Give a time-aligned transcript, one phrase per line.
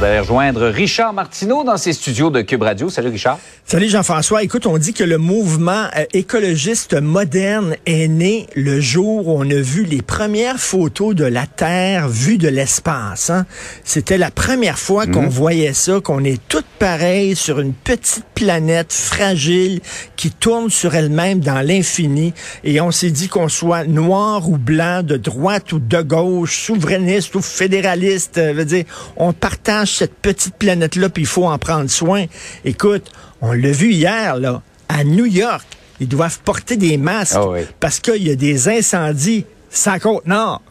[0.00, 2.90] D'aller rejoindre Richard Martineau dans ses studios de Cube Radio.
[2.90, 3.38] Salut Richard.
[3.64, 4.42] Salut Jean-François.
[4.42, 9.50] Écoute, on dit que le mouvement euh, écologiste moderne est né le jour où on
[9.50, 13.30] a vu les premières photos de la Terre vue de l'espace.
[13.30, 13.46] Hein.
[13.84, 15.28] C'était la première fois qu'on mhm.
[15.28, 19.80] voyait ça, qu'on est toutes pareilles sur une petite planète fragile
[20.14, 22.34] qui tourne sur elle-même dans l'infini.
[22.62, 27.34] Et on s'est dit qu'on soit noir ou blanc, de droite ou de gauche, souverainiste
[27.34, 28.38] ou fédéraliste.
[28.38, 28.84] Euh, veut dire,
[29.16, 32.26] on partage cette petite planète-là, puis il faut en prendre soin.
[32.64, 35.66] Écoute, on l'a vu hier, là, à New York.
[36.00, 37.48] Ils doivent porter des masques ah
[37.80, 40.62] parce qu'il y a des incendies sans côte nord.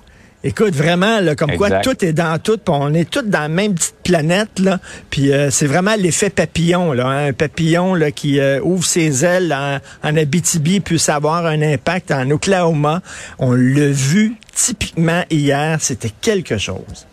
[0.44, 3.74] Écoute, vraiment, là, comme quoi tout est dans tout, on est tous dans la même
[3.74, 4.80] petite planète, là.
[5.10, 7.28] Puis euh, c'est vraiment l'effet papillon, là, hein.
[7.30, 12.12] un papillon là, qui euh, ouvre ses ailes en, en Abitibi puisse avoir un impact
[12.12, 13.02] en Oklahoma.
[13.40, 17.08] On l'a vu typiquement hier, c'était quelque chose.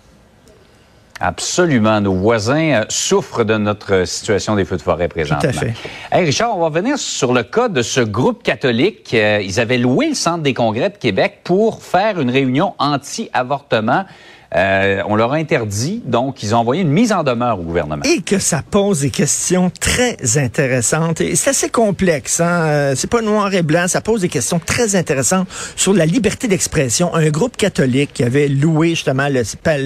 [1.22, 2.00] Absolument.
[2.00, 5.52] Nos voisins euh, souffrent de notre situation des feux de forêt présentement.
[5.52, 5.74] Tout à fait.
[6.10, 9.14] Hey Richard, on va revenir sur le cas de ce groupe catholique.
[9.14, 14.04] Euh, ils avaient loué le Centre des congrès de Québec pour faire une réunion anti-avortement.
[14.54, 18.02] Euh, on leur a interdit, donc ils ont envoyé une mise en demeure au gouvernement.
[18.04, 21.20] Et que ça pose des questions très intéressantes.
[21.20, 22.40] Et c'est assez complexe.
[22.40, 22.64] Hein?
[22.64, 23.88] Euh, c'est pas noir et blanc.
[23.88, 27.14] Ça pose des questions très intéressantes sur la liberté d'expression.
[27.14, 29.42] Un groupe catholique qui avait loué justement le,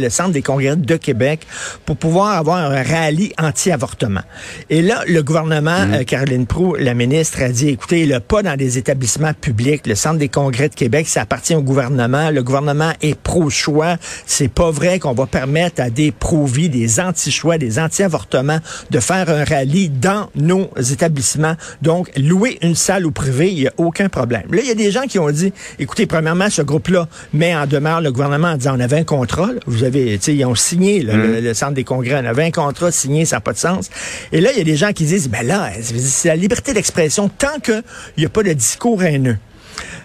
[0.08, 1.46] Centre des congrès de Québec
[1.84, 4.22] pour pouvoir avoir un rallye anti-avortement.
[4.70, 5.94] Et là, le gouvernement, mmh.
[5.94, 9.86] euh, Caroline Proux, la ministre, a dit, écoutez, le pas dans des établissements publics.
[9.86, 12.30] Le Centre des congrès de Québec, ça appartient au gouvernement.
[12.30, 13.96] Le gouvernement est pro-choix.
[14.26, 18.58] C'est pas vrai qu'on va permettre à des pro-vie, des anti-choix, des anti-avortements
[18.90, 21.56] de faire un rallye dans nos établissements.
[21.82, 24.44] Donc, louer une salle au privé, il n'y a aucun problème.
[24.50, 27.66] Là, il y a des gens qui ont dit, écoutez, premièrement, ce groupe-là met en
[27.66, 30.54] demeure le gouvernement en disant, on avait un contrat, vous avez, tu sais, ils ont
[30.54, 31.54] signé le, mmh.
[31.54, 33.90] centre des congrès, on avait un contrat signé, ça n'a pas de sens.
[34.32, 37.28] Et là, il y a des gens qui disent, ben là, c'est la liberté d'expression
[37.28, 37.82] tant qu'il
[38.16, 39.36] n'y a pas de discours haineux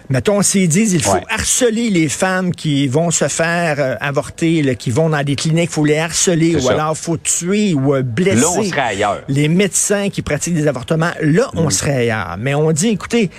[0.08, 4.90] mettons, s'ils disent il faut harceler les femmes qui vont se faire euh, avorter, qui
[4.90, 8.70] vont dans des cliniques, il faut les harceler, ou alors faut tuer ou euh, blesser
[9.28, 11.12] les médecins qui pratiquent des avortements.
[11.20, 11.70] Là, on mm.
[11.70, 12.36] serait ailleurs.
[12.38, 13.30] Mais on dit, écoutez,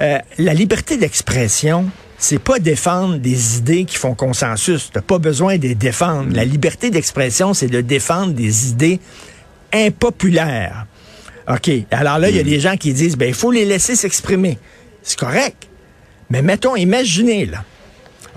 [0.00, 1.86] euh, la liberté d'expression,
[2.18, 4.90] c'est pas défendre des idées qui font consensus.
[4.92, 6.34] T'as pas besoin de les défendre.
[6.34, 9.00] La liberté d'expression, c'est de défendre des idées
[9.72, 10.86] impopulaires.
[11.48, 11.70] OK.
[11.90, 12.46] Alors là, il y a mm.
[12.46, 14.58] des gens qui disent, ben, il faut les laisser s'exprimer.
[15.02, 15.69] C'est correct.
[16.30, 17.64] Mais mettons, imaginez, là.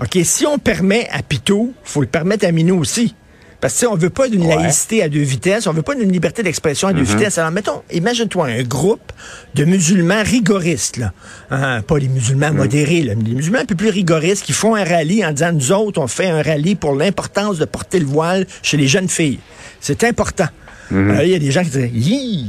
[0.00, 3.14] OK, si on permet à Pitou, faut le permettre à Minou aussi.
[3.60, 6.42] Parce que on veut pas d'une laïcité à deux vitesses, on veut pas d'une liberté
[6.42, 7.16] d'expression à deux mm-hmm.
[7.16, 7.38] vitesses.
[7.38, 9.10] Alors mettons, imagine-toi un groupe
[9.54, 11.12] de musulmans rigoristes, là.
[11.50, 12.56] Hein, pas les musulmans mm.
[12.56, 15.52] modérés, là, mais les musulmans un peu plus rigoristes qui font un rallye en disant
[15.52, 19.08] nous autres, on fait un rallye pour l'importance de porter le voile chez les jeunes
[19.08, 19.38] filles.
[19.80, 20.48] C'est important.
[20.92, 21.10] Mm-hmm.
[21.10, 22.44] Alors, il y a des gens qui disent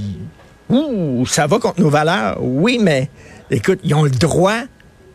[0.69, 2.39] Ouh, ça va contre nos valeurs.
[2.41, 3.09] Oui, mais
[3.51, 4.63] écoute, ils ont le droit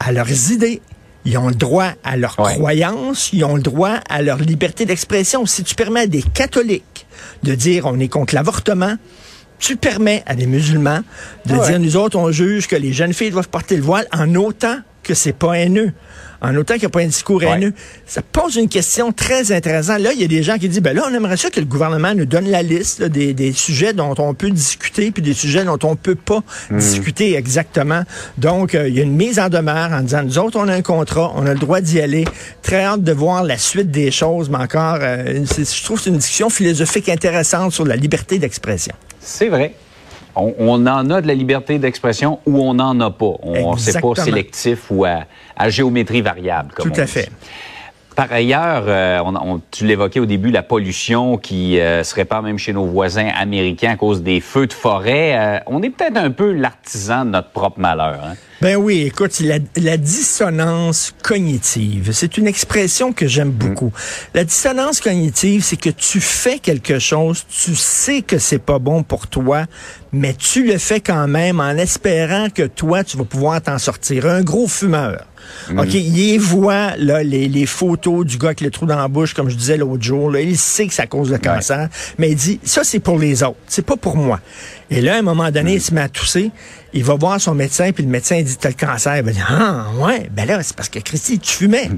[0.00, 0.82] à leurs idées.
[1.24, 5.44] Ils ont le droit à leurs croyances, ils ont le droit à leur liberté d'expression.
[5.44, 7.06] Si tu permets à des catholiques
[7.42, 8.96] de dire on est contre l'avortement,
[9.58, 11.00] tu permets à des musulmans
[11.44, 14.34] de dire nous autres on juge que les jeunes filles doivent porter le voile en
[14.34, 14.78] autant
[15.10, 15.92] que c'est pas haineux
[16.40, 17.72] en autant qu'il n'y a pas un discours haineux.
[18.06, 19.98] Ça pose une question très intéressante.
[19.98, 21.66] Là, il y a des gens qui disent, ben là, on aimerait ça que le
[21.66, 25.78] gouvernement nous donne la liste des, sujets dont on peut discuter, puis des sujets dont
[25.82, 26.78] on peut pas hmm.
[26.78, 28.04] discuter exactement.
[28.38, 30.74] Donc, euh, il y a une mise en demeure en disant, nous autres, on a
[30.74, 32.24] un contrat, on a le droit d'y aller.
[32.62, 36.10] Très hâte de voir la suite des choses, mais encore, euh, je trouve que c'est
[36.10, 38.94] une discussion philosophique intéressante sur la liberté d'expression.
[39.20, 39.74] C'est vrai
[40.36, 43.34] on, en a de la liberté d'expression ou on n'en a pas.
[43.42, 45.24] On ne pas sélectif ou à,
[45.68, 46.72] géométrie variable.
[46.74, 47.30] Comme Tout à fait.
[48.20, 49.18] Par ailleurs, euh,
[49.70, 53.92] tu l'évoquais au début, la pollution qui euh, se répand même chez nos voisins américains
[53.92, 55.38] à cause des feux de forêt.
[55.38, 58.20] Euh, on est peut-être un peu l'artisan de notre propre malheur.
[58.22, 58.34] Hein?
[58.60, 63.86] Ben oui, écoute, la, la dissonance cognitive, c'est une expression que j'aime beaucoup.
[63.86, 64.34] Mm.
[64.34, 69.02] La dissonance cognitive, c'est que tu fais quelque chose, tu sais que c'est pas bon
[69.02, 69.64] pour toi,
[70.12, 74.26] mais tu le fais quand même en espérant que toi, tu vas pouvoir t'en sortir.
[74.26, 75.24] Un gros fumeur.
[75.70, 75.78] Mm.
[75.78, 79.34] OK, il voit là, les, les, photos du gars avec le trou dans la bouche,
[79.34, 80.30] comme je disais l'autre jour.
[80.30, 83.42] Là, il sait que ça cause le cancer, mais il dit, ça, c'est pour les
[83.42, 84.40] autres, c'est pas pour moi.
[84.90, 86.50] Et là, à un moment donné, il se met à tousser.
[86.92, 89.16] Il va voir son médecin, puis le médecin dit, t'as le cancer.
[89.16, 91.88] Il va dire, ah, ouais, ben là, c'est parce que Christy, tu fumais.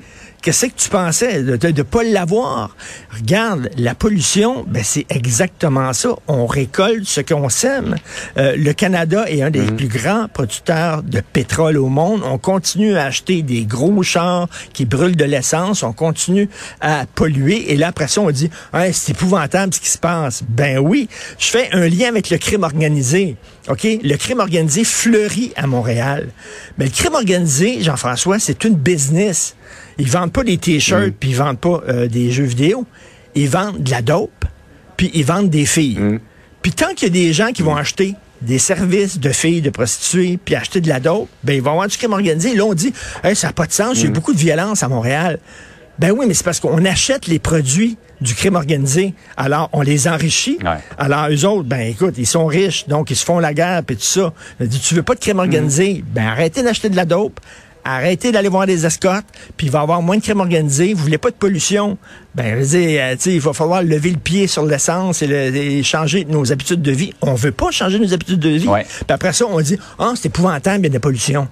[0.43, 2.75] Qu'est-ce que tu pensais de ne pas l'avoir?
[3.17, 6.17] Regarde, la pollution, ben c'est exactement ça.
[6.27, 7.94] On récolte ce qu'on sème.
[8.39, 9.77] Euh, le Canada est un des Mhm.
[9.77, 12.23] plus grands producteurs de pétrole au monde.
[12.25, 15.85] On continue à acheter des gros chars qui brûlent de l'essence.
[15.85, 16.49] On continue
[16.81, 17.71] à polluer.
[17.73, 20.43] Et là, après ça, on dit, Hey, c'est épouvantable ce qui se passe.
[20.49, 23.37] Ben oui, je fais un lien avec le crime organisé.
[23.69, 23.87] OK?
[24.03, 26.29] Le crime organisé fleurit à Montréal.
[26.79, 29.55] Mais le crime organisé, Jean-François, c'est une business.
[29.99, 32.87] Ils vendent pas des t-shirts puis ils vendent pas euh, des jeux vidéo.
[33.35, 34.44] Ils vendent de la dope
[34.97, 36.19] puis ils vendent des filles.
[36.61, 39.70] Puis tant qu'il y a des gens qui vont acheter des services de filles, de
[39.70, 42.55] prostituées, puis acheter de la dope, ben ils vont avoir du crime organisé.
[42.55, 42.93] Là, on dit,
[43.23, 45.38] Hey, ça n'a pas de sens, il y a beaucoup de violence à Montréal.
[45.99, 49.15] Ben oui, mais c'est parce qu'on achète les produits du crime organisé.
[49.37, 50.59] Alors, on les enrichit.
[50.65, 50.79] Ouais.
[50.99, 53.97] Alors, eux autres, ben écoute, ils sont riches, donc ils se font la guerre, puis
[53.97, 54.33] tout ça.
[54.61, 56.03] Je dis, tu veux pas de crime organisé?
[56.06, 57.39] Ben arrêtez d'acheter de la dope.
[57.85, 60.94] Arrêtez d'aller voir des escortes, puis il va y avoir moins de crime organisé.
[60.94, 61.99] Vous voulez pas de pollution?
[62.37, 65.55] Ben, je veux dire, euh, il va falloir lever le pied sur l'essence et, le-
[65.56, 67.12] et changer nos habitudes de vie.
[67.23, 68.69] On veut pas changer nos habitudes de vie.
[68.69, 68.85] Ouais.
[68.85, 71.49] Puis après ça, on dit, ah, c'est épouvantable, il y a de la pollution.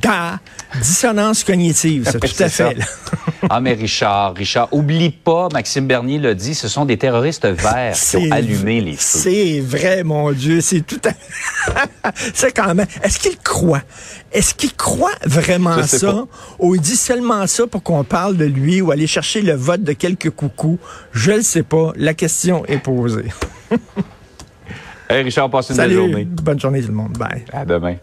[0.00, 0.38] Da,
[0.80, 2.76] dissonance cognitive, tout à fait.
[3.48, 7.92] Ah, mais Richard, Richard, oublie pas, Maxime Bernier l'a dit, ce sont des terroristes verts
[7.94, 9.18] qui ont C'est- allumé les feux.
[9.20, 12.86] C'est vrai, mon Dieu, c'est tout à C'est quand même.
[13.04, 13.82] Est-ce qu'il croit?
[14.32, 16.10] Est-ce qu'il croit vraiment ça?
[16.12, 16.26] pas.
[16.58, 19.82] Ou il dit seulement ça pour qu'on parle de lui ou aller chercher le vote
[19.84, 20.78] de quelques coucous?
[21.12, 21.92] Je ne sais pas.
[21.96, 23.26] La question est posée.
[25.08, 26.24] Hey, Richard, passe une belle journée.
[26.24, 27.12] Bonne journée tout le monde.
[27.16, 27.44] Bye.
[27.52, 27.94] À demain.